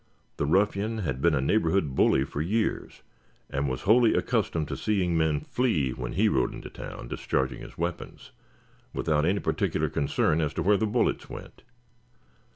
The 0.37 0.47
ruffian 0.47 0.97
had 1.03 1.21
been 1.21 1.35
a 1.35 1.41
neighborhood 1.41 1.93
bully 1.93 2.23
for 2.23 2.41
years, 2.41 3.03
and 3.51 3.69
was 3.69 3.83
wholly 3.83 4.15
accustomed 4.15 4.67
to 4.69 4.75
seeing 4.75 5.15
men 5.15 5.41
flee 5.41 5.91
when 5.91 6.13
he 6.13 6.27
rode 6.27 6.51
into 6.55 6.71
town 6.71 7.07
discharging 7.07 7.61
his 7.61 7.77
weapons, 7.77 8.31
without 8.95 9.27
any 9.27 9.41
particular 9.41 9.89
concern 9.89 10.41
as 10.41 10.55
to 10.55 10.63
where 10.63 10.77
the 10.77 10.87
bullets 10.87 11.29
went. 11.29 11.61